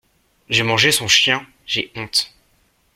J'ai 0.49 0.63
mangé 0.63 0.91
son 0.91 1.07
chien, 1.07 1.45
j'ai 1.67 1.91
honte. 1.95 2.33